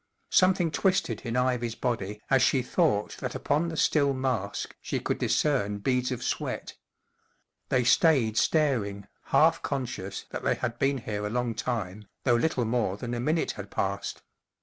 [0.31, 5.19] Something twisted in Ivy's body as she thought that upon the still mask she could
[5.19, 6.73] discern beads of sweat.
[7.69, 12.65] They stayed staring, half conscious that they had been here a long time, though little
[12.65, 14.23] more than a minute had passed.